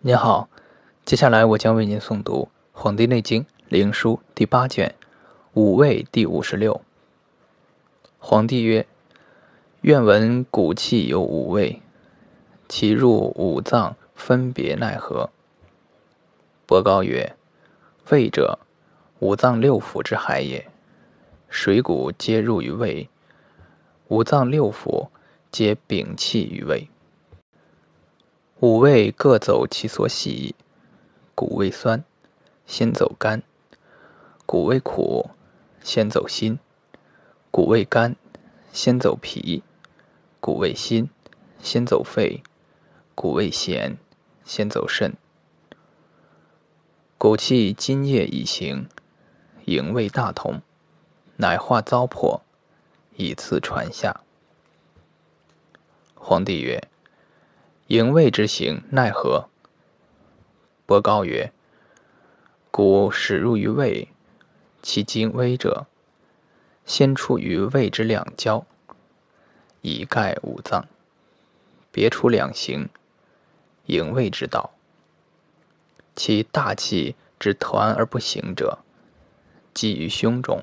[0.00, 0.48] 您好，
[1.04, 4.94] 接下来我将为您诵读《黄帝内经·灵枢》第八卷
[5.54, 6.80] 《五味》第五十六。
[8.20, 8.86] 皇帝曰
[9.82, 11.82] ：“愿闻骨气有五味，
[12.68, 15.30] 其入五脏分别奈何？”
[16.64, 17.34] 伯高曰
[18.10, 18.60] ：“胃者，
[19.18, 20.64] 五脏六腑之海也，
[21.48, 23.08] 水谷皆入于胃，
[24.06, 25.08] 五脏六腑
[25.50, 26.88] 皆禀气于胃。”
[28.60, 30.56] 五味各走其所喜，
[31.36, 32.02] 谷味酸，
[32.66, 33.42] 先走肝；
[34.46, 35.30] 谷味苦，
[35.80, 36.58] 先走心；
[37.52, 38.16] 谷味甘，
[38.72, 39.62] 先走脾；
[40.40, 41.08] 谷味辛，
[41.62, 42.42] 先走肺；
[43.14, 43.96] 谷味咸，
[44.44, 45.14] 先走肾。
[47.16, 48.88] 谷气津液已行，
[49.66, 50.62] 营卫大同，
[51.36, 52.40] 乃化糟粕，
[53.14, 54.20] 以次传下。
[56.16, 56.88] 皇帝曰。
[57.88, 59.48] 营卫之行奈何？
[60.84, 61.50] 伯高曰
[62.70, 64.08] ：“古始入于胃，
[64.82, 65.86] 其精微者，
[66.84, 68.66] 先出于胃之两焦，
[69.80, 70.86] 以盖五脏。
[71.90, 72.90] 别出两行，
[73.86, 74.72] 营卫之道。
[76.14, 78.80] 其大气之团而不行者，
[79.72, 80.62] 积于胸中，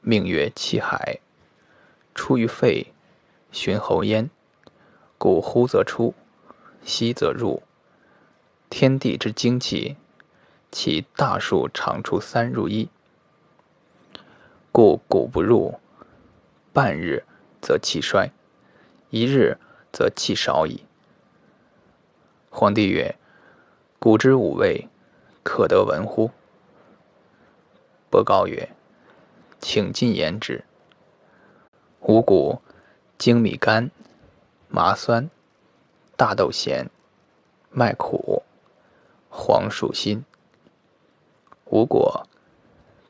[0.00, 1.20] 命曰气海。
[2.14, 2.94] 出于肺，
[3.52, 4.30] 循喉咽，
[5.18, 6.14] 故呼则出。”
[6.84, 7.62] 息则入，
[8.68, 9.96] 天地之精气，
[10.70, 12.88] 其大数常出三入一，
[14.72, 15.78] 故谷不入，
[16.72, 17.24] 半日
[17.60, 18.30] 则气衰，
[19.10, 19.58] 一日
[19.92, 20.84] 则气少矣。
[22.48, 23.16] 皇帝曰
[23.98, 24.88] ：“谷之五味，
[25.42, 26.30] 可得闻乎？”
[28.10, 28.70] 伯高曰
[29.60, 30.64] ：“请进言之。
[32.00, 32.60] 五谷：
[33.18, 33.90] 精米干，
[34.68, 35.30] 麻酸。”
[36.20, 36.90] 大豆咸，
[37.70, 38.42] 麦苦，
[39.30, 40.22] 黄薯辛。
[41.70, 42.26] 五果：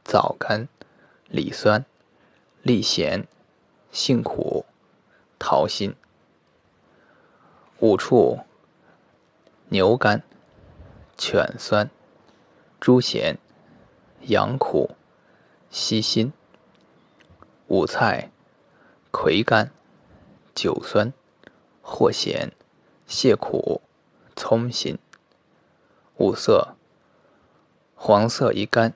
[0.05, 0.69] 枣甘，
[1.27, 1.85] 李酸，
[2.63, 3.27] 栗咸，
[3.91, 4.65] 杏苦，
[5.41, 5.93] 桃辛。
[7.81, 8.39] 五畜：
[9.71, 10.23] 牛肝，
[11.19, 11.91] 犬酸，
[12.79, 13.39] 猪咸，
[14.21, 14.93] 羊苦，
[15.69, 16.33] 西辛。
[17.67, 18.31] 五菜：
[19.11, 19.73] 葵甘，
[20.55, 21.13] 韭酸，
[21.83, 22.53] 藿咸。
[23.11, 23.83] 泻苦，
[24.37, 24.97] 葱辛。
[26.19, 26.77] 五色：
[27.97, 28.95] 黄色宜甘，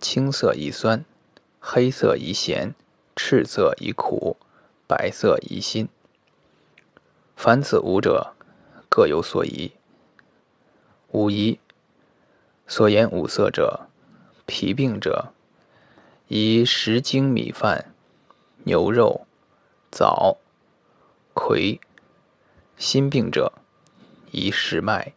[0.00, 1.04] 青色宜酸，
[1.58, 2.76] 黑色宜咸，
[3.16, 4.36] 赤色宜苦，
[4.86, 5.88] 白色宜辛。
[7.34, 8.32] 凡此五者，
[8.88, 9.72] 各有所宜。
[11.10, 11.58] 五宜
[12.68, 13.88] 所言五色者，
[14.46, 15.32] 脾病者，
[16.28, 17.92] 宜十精米饭、
[18.62, 19.26] 牛肉、
[19.90, 20.36] 枣、
[21.34, 21.80] 葵。
[22.78, 23.52] 心病者，
[24.30, 25.12] 宜食麦、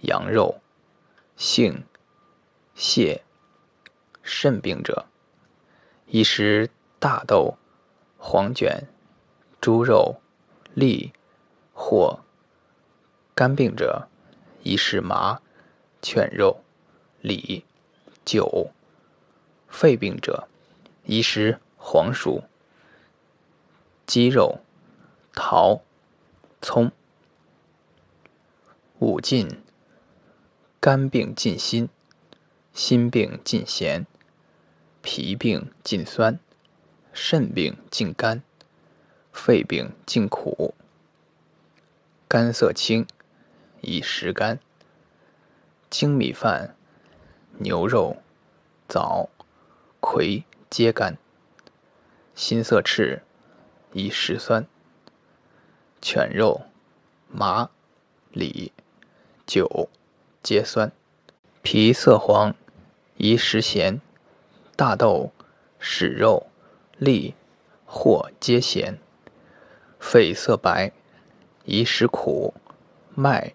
[0.00, 0.60] 羊肉、
[1.36, 1.84] 杏、
[2.74, 3.22] 蟹；
[4.20, 5.06] 肾病者，
[6.06, 7.56] 宜食大豆、
[8.18, 8.88] 黄卷、
[9.60, 10.20] 猪肉、
[10.74, 11.12] 栗、
[11.72, 12.18] 或；
[13.32, 14.08] 肝病者，
[14.64, 15.40] 宜食麻、
[16.02, 16.64] 犬肉、
[17.20, 17.64] 李、
[18.24, 18.72] 酒；
[19.68, 20.48] 肺病者，
[21.04, 22.42] 宜食黄薯、
[24.04, 24.58] 鸡肉、
[25.32, 25.80] 桃。
[26.60, 26.90] 葱。
[28.98, 29.62] 五进：
[30.80, 31.88] 肝病尽辛，
[32.72, 34.06] 心病尽咸，
[35.02, 36.40] 脾病尽酸，
[37.12, 38.42] 肾病尽甘，
[39.32, 40.74] 肺病尽苦。
[42.26, 43.06] 肝色青，
[43.80, 44.58] 宜食甘。
[45.88, 46.76] 精米饭、
[47.58, 48.16] 牛肉、
[48.88, 49.30] 枣、
[50.00, 51.16] 葵皆甘。
[52.34, 53.22] 心色赤，
[53.92, 54.66] 宜食酸。
[56.00, 56.62] 犬肉、
[57.28, 57.70] 麻、
[58.30, 58.72] 李、
[59.44, 59.88] 酒
[60.42, 60.90] 皆酸；
[61.60, 62.54] 皮色黄，
[63.16, 64.00] 宜食咸；
[64.76, 65.32] 大豆、
[65.80, 66.46] 屎肉、
[66.98, 67.34] 栗、
[67.84, 68.98] 或皆咸；
[69.98, 70.92] 肺色白，
[71.64, 72.54] 宜食苦；
[73.16, 73.54] 麦、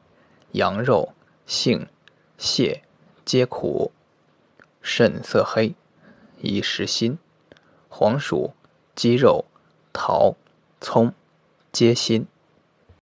[0.51, 1.13] 羊肉、
[1.47, 1.87] 杏、
[2.37, 2.83] 蟹
[3.23, 3.91] 皆苦；
[4.81, 5.75] 肾色黑，
[6.41, 7.17] 宜食辛；
[7.87, 8.53] 黄薯、
[8.93, 9.45] 鸡肉、
[9.93, 10.35] 桃、
[10.81, 11.13] 葱
[11.71, 12.27] 皆辛。